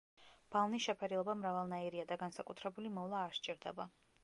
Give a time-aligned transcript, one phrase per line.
[0.53, 3.91] ბალნის შეფერილობა მრავალნაირია და განსაკუთრებული მოვლა არ სჭირდება.